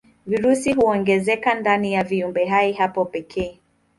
Virusi 0.25 0.73
huongezeka 0.73 1.53
ndani 1.55 1.93
ya 1.93 2.03
viumbehai 2.03 2.73
hao 2.73 3.05
pekee. 3.05 3.59